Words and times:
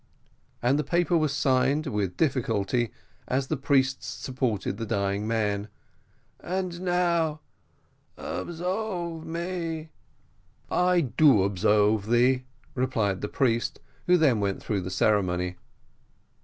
And 0.63 0.79
the 0.79 0.83
paper 0.83 1.15
was 1.15 1.31
signed, 1.31 1.85
with 1.85 2.17
difficulty, 2.17 2.91
as 3.27 3.49
the 3.49 3.55
priests 3.55 4.07
supported 4.07 4.77
the 4.77 4.85
dying 4.87 5.27
man. 5.27 5.67
"And 6.39 6.81
now 6.81 7.41
absolve 8.17 9.27
me." 9.27 9.91
"I 10.71 11.01
do 11.01 11.43
absolve 11.43 12.09
thee," 12.09 12.45
replied 12.73 13.21
the 13.21 13.27
priest, 13.29 13.79
who 14.07 14.17
then 14.17 14.39
went 14.39 14.63
through 14.63 14.81
the 14.81 14.89
ceremony. 14.89 15.57